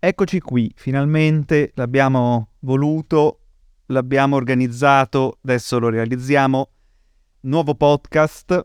Eccoci 0.00 0.38
qui, 0.38 0.70
finalmente 0.76 1.72
l'abbiamo 1.74 2.50
voluto, 2.60 3.40
l'abbiamo 3.86 4.36
organizzato, 4.36 5.38
adesso 5.42 5.80
lo 5.80 5.88
realizziamo. 5.88 6.70
Nuovo 7.40 7.74
podcast, 7.74 8.64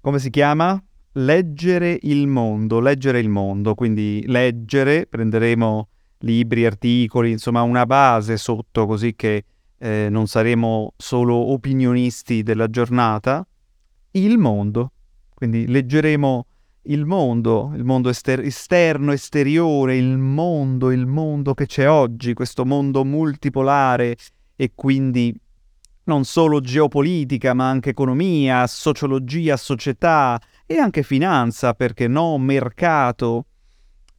come 0.00 0.18
si 0.18 0.30
chiama? 0.30 0.82
Leggere 1.12 1.98
il 2.04 2.26
mondo, 2.26 2.80
leggere 2.80 3.18
il 3.20 3.28
mondo, 3.28 3.74
quindi 3.74 4.24
leggere, 4.26 5.06
prenderemo 5.06 5.88
libri, 6.20 6.64
articoli, 6.64 7.30
insomma 7.30 7.60
una 7.60 7.84
base 7.84 8.38
sotto 8.38 8.86
così 8.86 9.14
che 9.14 9.44
eh, 9.76 10.08
non 10.10 10.26
saremo 10.26 10.94
solo 10.96 11.34
opinionisti 11.34 12.42
della 12.42 12.70
giornata, 12.70 13.46
il 14.12 14.38
mondo, 14.38 14.92
quindi 15.34 15.66
leggeremo 15.66 16.46
il 16.84 17.04
mondo, 17.04 17.72
il 17.74 17.84
mondo 17.84 18.08
ester- 18.08 18.44
esterno, 18.44 19.12
esteriore, 19.12 19.96
il 19.96 20.18
mondo, 20.18 20.90
il 20.90 21.06
mondo 21.06 21.54
che 21.54 21.66
c'è 21.66 21.88
oggi, 21.88 22.34
questo 22.34 22.64
mondo 22.64 23.04
multipolare 23.04 24.16
e 24.56 24.72
quindi 24.74 25.34
non 26.04 26.24
solo 26.24 26.60
geopolitica, 26.60 27.54
ma 27.54 27.68
anche 27.68 27.90
economia, 27.90 28.66
sociologia, 28.66 29.56
società 29.56 30.40
e 30.66 30.76
anche 30.76 31.02
finanza, 31.02 31.74
perché 31.74 32.08
no, 32.08 32.36
mercato. 32.38 33.46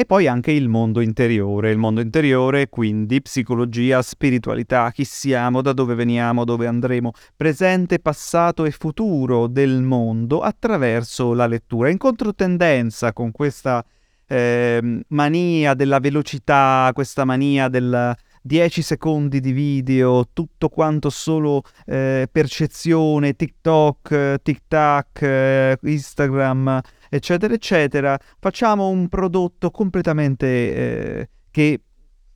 E 0.00 0.06
poi 0.06 0.26
anche 0.26 0.50
il 0.50 0.66
mondo 0.66 1.02
interiore, 1.02 1.70
il 1.70 1.76
mondo 1.76 2.00
interiore 2.00 2.70
quindi 2.70 3.20
psicologia, 3.20 4.00
spiritualità, 4.00 4.90
chi 4.92 5.04
siamo, 5.04 5.60
da 5.60 5.74
dove 5.74 5.94
veniamo, 5.94 6.46
dove 6.46 6.66
andremo, 6.66 7.12
presente, 7.36 7.98
passato 7.98 8.64
e 8.64 8.70
futuro 8.70 9.46
del 9.46 9.82
mondo 9.82 10.40
attraverso 10.40 11.34
la 11.34 11.46
lettura, 11.46 11.90
in 11.90 11.98
controtendenza 11.98 13.12
con 13.12 13.30
questa 13.30 13.84
eh, 14.26 15.02
mania 15.08 15.74
della 15.74 15.98
velocità, 15.98 16.90
questa 16.94 17.26
mania 17.26 17.68
del 17.68 18.16
10 18.42 18.82
secondi 18.82 19.40
di 19.40 19.52
video, 19.52 20.28
tutto 20.32 20.68
quanto 20.68 21.10
solo 21.10 21.62
eh, 21.86 22.28
percezione, 22.30 23.34
TikTok, 23.34 24.40
TikTok, 24.42 25.22
eh, 25.22 25.78
Instagram 25.82 26.80
eccetera, 27.10 27.52
eccetera, 27.52 28.18
facciamo 28.38 28.88
un 28.88 29.08
prodotto 29.08 29.70
completamente 29.70 30.46
eh, 30.46 31.28
che 31.50 31.80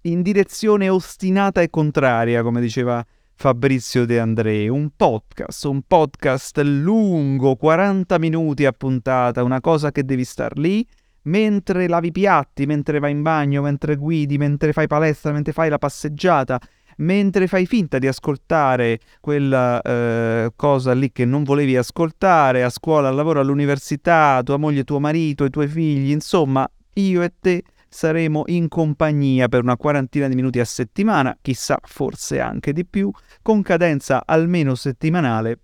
in 0.03 0.21
direzione 0.21 0.89
ostinata 0.89 1.63
e 1.63 1.71
contraria, 1.71 2.43
come 2.43 2.61
diceva 2.61 3.03
Fabrizio 3.37 4.05
De 4.05 4.19
André, 4.19 4.69
un 4.69 4.91
podcast, 4.95 5.65
un 5.65 5.83
podcast 5.87 6.59
lungo, 6.59 7.57
40 7.57 8.19
minuti 8.19 8.67
a 8.67 8.73
puntata, 8.73 9.43
una 9.43 9.61
cosa 9.61 9.93
che 9.93 10.05
devi 10.05 10.25
star 10.25 10.59
lì 10.59 10.87
mentre 11.25 11.89
lavi 11.89 12.09
i 12.09 12.13
piatti, 12.13 12.67
mentre 12.67 12.99
vai 12.99 13.13
in 13.13 13.23
bagno, 13.23 13.63
mentre 13.63 13.97
guidi, 13.97 14.39
mentre 14.39 14.73
fai 14.73 14.87
palestra, 14.87 15.33
mentre 15.33 15.53
fai 15.53 15.69
la 15.69 15.79
passeggiata 15.79 16.61
mentre 16.99 17.47
fai 17.47 17.67
finta 17.67 17.99
di 17.99 18.07
ascoltare 18.07 19.01
quella 19.21 19.81
eh, 19.83 20.53
cosa 20.55 20.93
lì 20.93 21.11
che 21.13 21.25
non 21.25 21.43
volevi 21.43 21.77
ascoltare, 21.77 22.63
a 22.63 22.71
scuola, 22.71 23.09
al 23.09 23.15
lavoro, 23.15 23.41
all'università, 23.41 24.41
tua 24.45 24.57
moglie, 24.59 24.85
tuo 24.85 25.01
marito, 25.01 25.45
i 25.45 25.51
tuoi 25.51 25.69
figli, 25.69 26.11
insomma, 26.11 26.69
io 26.95 27.23
e 27.23 27.33
te 27.41 27.65
saremo 27.89 28.45
in 28.47 28.69
compagnia 28.69 29.49
per 29.49 29.63
una 29.63 29.77
quarantina 29.77 30.29
di 30.29 30.35
minuti 30.35 30.61
a 30.61 30.65
settimana, 30.65 31.37
chissà, 31.41 31.79
forse 31.83 32.41
anche 32.41 32.73
di 32.73 32.85
più, 32.85 33.11
con 33.43 33.63
cadenza 33.63 34.23
almeno 34.27 34.75
settimanale. 34.75 35.61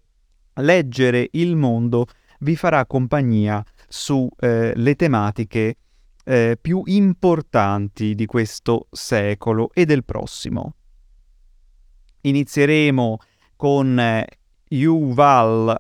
Leggere 0.55 1.29
il 1.33 1.57
mondo 1.57 2.07
vi 2.41 2.57
farà 2.57 2.85
compagnia 2.87 3.65
sulle 3.91 4.31
eh, 4.39 4.97
tematiche 4.97 5.77
eh, 6.25 6.57
più 6.61 6.83
importanti 6.87 8.15
di 8.15 8.25
questo 8.25 8.87
secolo 8.93 9.71
e 9.73 9.85
del 9.85 10.05
prossimo. 10.05 10.75
Inizieremo 12.21 13.19
con 13.57 13.99
eh, 13.99 14.27
Yuval, 14.69 15.77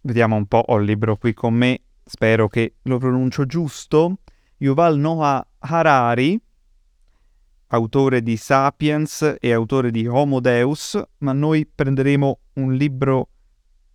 vediamo 0.00 0.36
un 0.36 0.46
po', 0.46 0.64
ho 0.66 0.78
il 0.78 0.86
libro 0.86 1.16
qui 1.16 1.34
con 1.34 1.52
me, 1.52 1.82
spero 2.04 2.48
che 2.48 2.76
lo 2.82 2.96
pronuncio 2.96 3.44
giusto, 3.44 4.18
Yuval 4.56 4.98
Noah 4.98 5.46
Harari, 5.58 6.40
autore 7.66 8.22
di 8.22 8.36
Sapiens 8.38 9.36
e 9.38 9.52
autore 9.52 9.90
di 9.90 10.06
Homo 10.06 10.40
Deus, 10.40 11.00
ma 11.18 11.32
noi 11.32 11.66
prenderemo 11.66 12.38
un 12.54 12.74
libro 12.74 13.28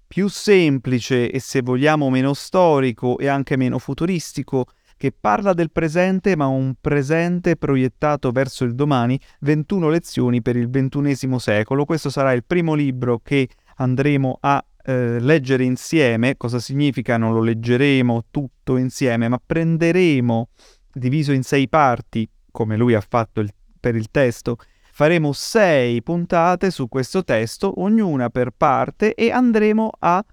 più 0.07 0.27
semplice 0.29 1.29
e 1.29 1.39
se 1.39 1.61
vogliamo 1.61 2.09
meno 2.09 2.33
storico 2.33 3.17
e 3.17 3.27
anche 3.27 3.57
meno 3.57 3.77
futuristico 3.77 4.65
che 4.97 5.13
parla 5.17 5.53
del 5.53 5.71
presente 5.71 6.35
ma 6.35 6.47
un 6.47 6.73
presente 6.81 7.55
proiettato 7.55 8.31
verso 8.31 8.63
il 8.63 8.73
domani, 8.73 9.19
21 9.41 9.89
lezioni 9.89 10.41
per 10.41 10.55
il 10.55 10.69
XXI 10.69 11.37
secolo. 11.37 11.85
Questo 11.85 12.09
sarà 12.09 12.33
il 12.33 12.43
primo 12.43 12.73
libro 12.73 13.19
che 13.23 13.47
andremo 13.75 14.37
a 14.41 14.63
eh, 14.83 15.19
leggere 15.19 15.63
insieme. 15.63 16.35
Cosa 16.35 16.59
significa? 16.59 17.17
Non 17.17 17.33
lo 17.33 17.41
leggeremo 17.41 18.25
tutto 18.31 18.77
insieme, 18.77 19.27
ma 19.27 19.39
prenderemo, 19.43 20.49
diviso 20.91 21.31
in 21.31 21.43
sei 21.43 21.69
parti, 21.69 22.27
come 22.51 22.75
lui 22.75 22.95
ha 22.95 23.01
fatto 23.07 23.39
il, 23.39 23.51
per 23.79 23.95
il 23.95 24.09
testo, 24.09 24.57
faremo 24.97 25.31
sei 25.31 26.01
puntate 26.01 26.71
su 26.71 26.87
questo 26.87 27.23
testo, 27.23 27.81
ognuna 27.81 28.31
per 28.31 28.49
parte, 28.49 29.13
e 29.13 29.29
andremo 29.29 29.91
a 29.99 30.25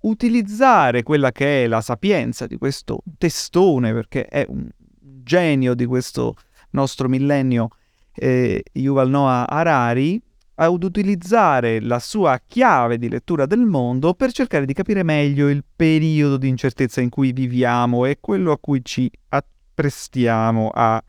utilizzare 0.00 1.04
quella 1.04 1.30
che 1.30 1.62
è 1.62 1.66
la 1.68 1.80
sapienza 1.80 2.48
di 2.48 2.58
questo 2.58 3.00
testone, 3.16 3.92
perché 3.92 4.26
è 4.26 4.44
un 4.48 4.68
genio 4.98 5.74
di 5.74 5.86
questo 5.86 6.34
nostro 6.70 7.08
millennio, 7.08 7.68
eh, 8.12 8.60
Yuval 8.72 9.08
Noah 9.08 9.48
Harari, 9.48 10.20
ad 10.56 10.82
utilizzare 10.82 11.80
la 11.80 12.00
sua 12.00 12.42
chiave 12.44 12.98
di 12.98 13.08
lettura 13.08 13.46
del 13.46 13.66
mondo 13.66 14.14
per 14.14 14.32
cercare 14.32 14.66
di 14.66 14.72
capire 14.72 15.04
meglio 15.04 15.48
il 15.48 15.64
periodo 15.76 16.38
di 16.38 16.48
incertezza 16.48 17.00
in 17.00 17.08
cui 17.08 17.30
viviamo 17.30 18.04
e 18.04 18.18
quello 18.20 18.50
a 18.50 18.58
cui 18.58 18.84
ci 18.84 19.08
apprestiamo 19.28 20.70
ad 20.74 21.02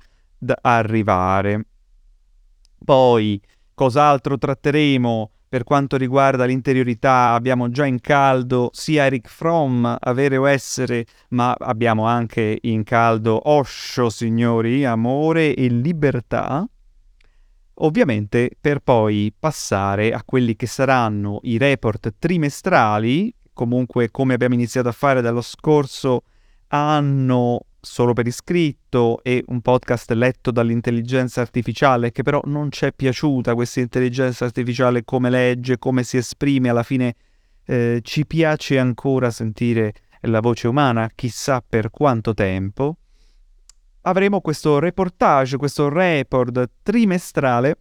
arrivare. 0.62 1.64
Poi, 2.90 3.40
cos'altro 3.76 4.40
tratteremo? 4.40 5.30
Per 5.48 5.64
quanto 5.64 5.96
riguarda 5.96 6.46
l'interiorità 6.46 7.34
abbiamo 7.34 7.70
già 7.70 7.86
in 7.86 8.02
caldo 8.02 8.72
sia 8.74 9.06
Eric 9.06 9.28
Fromm, 9.30 9.86
avere 10.00 10.38
o 10.38 10.50
essere, 10.50 11.06
ma 11.30 11.56
abbiamo 11.56 12.06
anche 12.08 12.58
in 12.60 12.84
caldo 12.84 13.48
Osho, 13.48 14.10
signori, 14.10 14.86
amore 14.86 15.54
e 15.54 15.68
libertà. 15.68 16.68
Ovviamente 17.76 18.58
per 18.60 18.80
poi 18.80 19.32
passare 19.38 20.12
a 20.12 20.24
quelli 20.26 20.56
che 20.56 20.66
saranno 20.66 21.42
i 21.44 21.60
report 21.60 22.16
trimestrali, 22.18 23.32
comunque 23.54 24.10
come 24.10 24.34
abbiamo 24.34 24.56
iniziato 24.56 24.88
a 24.88 24.94
fare 24.94 25.22
dallo 25.22 25.42
scorso 25.42 26.24
anno 26.70 27.66
solo 27.82 28.14
per 28.14 28.28
iscritto 28.28 29.22
e 29.24 29.44
un 29.48 29.62
podcast 29.62 30.12
letto 30.12 30.52
dall'intelligenza 30.52 31.42
artificiale 31.42 32.12
che 32.12 32.24
però 32.24 32.42
non 32.46 32.72
ci 32.72 32.86
è 32.86 32.94
piaciuta 32.94 33.54
questa 33.54 33.80
intelligenza 33.80 34.46
artificiale 34.46 35.06
come 35.06 35.30
legge, 35.30 35.78
come 35.78 36.04
si 36.04 36.18
esprime, 36.18 36.70
alla 36.70 36.84
fine 36.84 37.16
eh, 37.66 38.00
ci 38.04 38.26
piace 38.26 38.80
ancora 38.80 39.32
sentire 39.32 39.94
la 40.22 40.40
voce 40.40 40.68
umana, 40.68 41.10
chissà 41.14 41.64
per 41.68 41.90
quanto 41.90 42.34
tempo. 42.34 42.98
Avremo 44.02 44.42
questo 44.42 44.80
reportage, 44.80 45.58
questo 45.58 45.90
report 45.90 46.70
trimestrale 46.84 47.78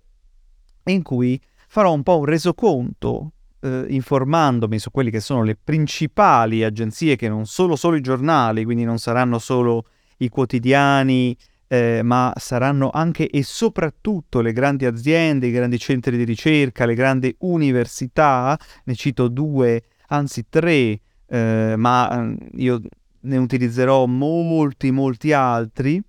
in 0.85 1.03
cui 1.03 1.41
farò 1.69 1.93
un 1.93 2.03
po' 2.03 2.19
un 2.19 2.25
resoconto 2.25 3.33
eh, 3.61 3.87
informandomi 3.89 4.79
su 4.79 4.91
quelle 4.91 5.11
che 5.11 5.21
sono 5.21 5.43
le 5.43 5.57
principali 5.63 6.65
agenzie 6.65 7.17
che 7.17 7.29
non 7.29 7.47
sono 7.47 7.77
solo 7.77 7.97
i 7.97 8.01
giornali, 8.01 8.65
quindi 8.65 8.85
non 8.85 8.99
saranno 8.99 9.39
solo 9.39 9.87
i 10.19 10.29
quotidiani, 10.29 11.37
eh, 11.69 12.01
ma 12.03 12.33
saranno 12.37 12.91
anche 12.91 13.29
e 13.29 13.43
soprattutto 13.43 14.41
le 14.41 14.53
grandi 14.53 14.87
aziende, 14.87 15.47
i 15.47 15.53
grandi 15.53 15.79
centri 15.79 16.17
di 16.17 16.25
ricerca, 16.25 16.87
le 16.87 16.95
grandi 16.95 17.35
università, 17.41 18.59
ne 18.85 18.95
cito 18.95 19.29
due, 19.29 19.83
anzi 20.09 20.47
tre, 20.49 21.01
eh, 21.27 21.75
ma 21.77 22.17
mm, 22.17 22.37
io 22.55 22.81
ne 23.21 23.37
utilizzerò 23.37 24.07
molti, 24.07 24.91
molti 24.91 25.33
altri. 25.33 26.03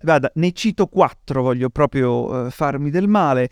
Guarda, 0.00 0.30
ne 0.34 0.52
cito 0.52 0.86
quattro, 0.86 1.42
voglio 1.42 1.70
proprio 1.70 2.46
eh, 2.46 2.50
farmi 2.50 2.90
del 2.90 3.08
male. 3.08 3.50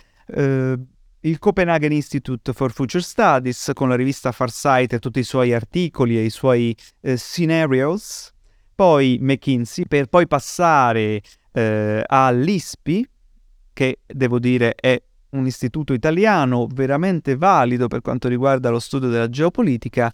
Il 1.25 1.39
Copenhagen 1.39 1.93
Institute 1.93 2.53
for 2.53 2.73
Future 2.73 3.01
Studies 3.01 3.71
con 3.75 3.89
la 3.89 3.95
rivista 3.95 4.33
Farsight 4.33 4.95
e 4.95 4.99
tutti 4.99 5.21
i 5.21 5.23
suoi 5.23 5.55
articoli 5.55 6.19
e 6.19 6.25
i 6.25 6.31
suoi 6.31 6.77
eh, 7.01 7.17
scenarios, 7.17 8.33
poi 8.75 9.19
McKinsey 9.21 9.87
per 9.87 10.07
poi 10.07 10.27
passare 10.27 11.23
eh, 11.53 12.03
all'ISPI, 12.05 13.09
che 13.73 14.01
devo 14.05 14.41
dire 14.41 14.75
è 14.75 15.01
un 15.31 15.47
istituto 15.47 15.93
italiano 15.93 16.67
veramente 16.67 17.37
valido 17.37 17.87
per 17.87 18.01
quanto 18.01 18.27
riguarda 18.27 18.71
lo 18.71 18.81
studio 18.81 19.09
della 19.09 19.29
geopolitica, 19.29 20.13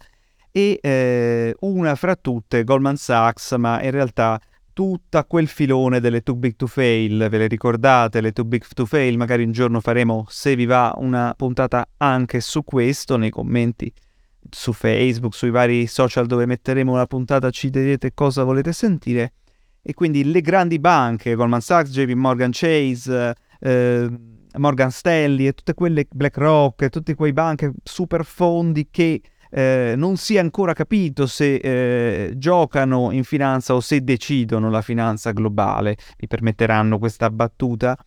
e 0.51 0.77
eh, 0.79 1.55
una 1.61 1.95
fra 1.95 2.15
tutte 2.15 2.63
Goldman 2.63 2.97
Sachs, 2.97 3.53
ma 3.53 3.81
in 3.81 3.89
realtà 3.89 4.39
tutto 4.79 5.25
quel 5.27 5.47
filone 5.47 5.99
delle 5.99 6.23
too 6.23 6.35
big 6.35 6.55
to 6.55 6.65
fail, 6.65 7.27
ve 7.27 7.37
le 7.37 7.47
ricordate 7.47 8.21
le 8.21 8.31
too 8.31 8.45
big 8.45 8.63
to 8.73 8.85
fail? 8.85 9.17
Magari 9.17 9.43
un 9.43 9.51
giorno 9.51 9.81
faremo, 9.81 10.25
se 10.29 10.55
vi 10.55 10.65
va, 10.65 10.93
una 10.95 11.33
puntata 11.35 11.85
anche 11.97 12.39
su 12.39 12.63
questo 12.63 13.17
nei 13.17 13.29
commenti 13.29 13.91
su 14.49 14.71
Facebook, 14.71 15.35
sui 15.35 15.49
vari 15.49 15.85
social 15.85 16.27
dove 16.27 16.45
metteremo 16.45 16.95
la 16.95 17.07
puntata 17.07 17.49
ci 17.49 17.69
direte 17.69 18.13
cosa 18.13 18.45
volete 18.45 18.71
sentire. 18.71 19.33
E 19.81 19.93
quindi 19.93 20.23
le 20.23 20.39
grandi 20.39 20.79
banche, 20.79 21.35
Goldman 21.35 21.59
Sachs, 21.59 21.89
JP 21.89 22.13
Morgan 22.13 22.51
Chase, 22.53 23.35
eh, 23.59 24.09
Morgan 24.55 24.91
Stanley 24.91 25.47
e 25.47 25.51
tutte 25.51 25.73
quelle 25.73 26.07
BlackRock 26.09 26.87
tutti 26.87 27.15
quei 27.15 27.33
banche 27.33 27.73
super 27.83 28.23
fondi 28.23 28.87
che 28.89 29.21
eh, 29.49 29.93
non 29.97 30.17
si 30.17 30.35
è 30.35 30.39
ancora 30.39 30.73
capito 30.73 31.25
se 31.27 31.55
eh, 31.55 32.33
giocano 32.35 33.11
in 33.11 33.23
finanza 33.23 33.75
o 33.75 33.79
se 33.79 34.03
decidono 34.03 34.69
la 34.69 34.81
finanza 34.81 35.31
globale, 35.31 35.97
mi 36.19 36.27
permetteranno 36.27 36.99
questa 36.99 37.29
battuta, 37.29 37.97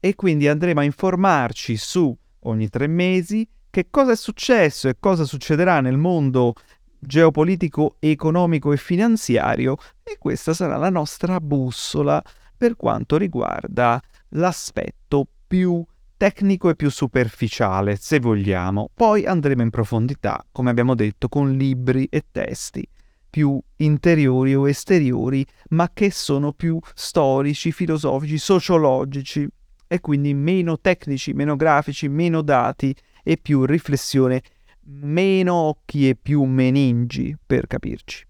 e 0.00 0.14
quindi 0.14 0.48
andremo 0.48 0.80
a 0.80 0.84
informarci 0.84 1.76
su 1.76 2.16
ogni 2.40 2.68
tre 2.68 2.86
mesi 2.86 3.46
che 3.68 3.86
cosa 3.90 4.12
è 4.12 4.16
successo 4.16 4.88
e 4.88 4.96
cosa 4.98 5.24
succederà 5.24 5.80
nel 5.80 5.98
mondo 5.98 6.54
geopolitico, 6.98 7.96
economico 7.98 8.72
e 8.72 8.76
finanziario. 8.76 9.76
E 10.02 10.16
questa 10.18 10.54
sarà 10.54 10.76
la 10.76 10.90
nostra 10.90 11.40
bussola 11.40 12.22
per 12.56 12.76
quanto 12.76 13.16
riguarda 13.16 14.00
l'aspetto 14.30 15.26
più 15.46 15.84
tecnico 16.20 16.68
e 16.68 16.76
più 16.76 16.90
superficiale, 16.90 17.96
se 17.96 18.20
vogliamo. 18.20 18.90
Poi 18.92 19.24
andremo 19.24 19.62
in 19.62 19.70
profondità, 19.70 20.44
come 20.52 20.68
abbiamo 20.68 20.94
detto, 20.94 21.30
con 21.30 21.52
libri 21.56 22.04
e 22.10 22.26
testi 22.30 22.86
più 23.30 23.58
interiori 23.76 24.54
o 24.54 24.68
esteriori, 24.68 25.46
ma 25.70 25.90
che 25.94 26.10
sono 26.10 26.52
più 26.52 26.78
storici, 26.92 27.72
filosofici, 27.72 28.36
sociologici 28.36 29.48
e 29.86 30.00
quindi 30.00 30.34
meno 30.34 30.78
tecnici, 30.78 31.32
meno 31.32 31.56
grafici, 31.56 32.06
meno 32.08 32.42
dati 32.42 32.94
e 33.22 33.38
più 33.38 33.64
riflessione, 33.64 34.42
meno 34.88 35.54
occhi 35.54 36.06
e 36.06 36.16
più 36.16 36.42
meningi, 36.42 37.34
per 37.46 37.66
capirci. 37.66 38.26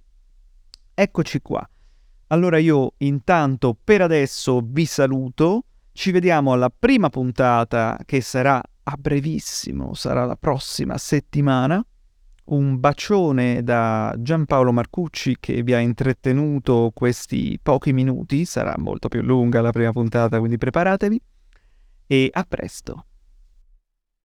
Eccoci 0.94 1.40
qua. 1.40 1.68
Allora 2.28 2.58
io 2.58 2.92
intanto 2.98 3.76
per 3.82 4.02
adesso 4.02 4.60
vi 4.64 4.84
saluto 4.84 5.64
ci 6.00 6.12
vediamo 6.12 6.54
alla 6.54 6.70
prima 6.70 7.10
puntata 7.10 7.98
che 8.06 8.22
sarà 8.22 8.58
a 8.84 8.96
brevissimo, 8.96 9.92
sarà 9.92 10.24
la 10.24 10.34
prossima 10.34 10.96
settimana. 10.96 11.84
Un 12.44 12.80
bacione 12.80 13.62
da 13.62 14.14
Giampaolo 14.18 14.72
Marcucci 14.72 15.36
che 15.38 15.62
vi 15.62 15.74
ha 15.74 15.78
intrattenuto 15.78 16.90
questi 16.94 17.58
pochi 17.62 17.92
minuti, 17.92 18.46
sarà 18.46 18.74
molto 18.78 19.08
più 19.08 19.20
lunga 19.20 19.60
la 19.60 19.72
prima 19.72 19.92
puntata, 19.92 20.38
quindi 20.38 20.56
preparatevi 20.56 21.20
e 22.06 22.30
a 22.32 22.46
presto. 22.48 23.04